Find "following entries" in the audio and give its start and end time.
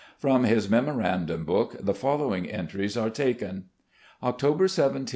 1.93-2.97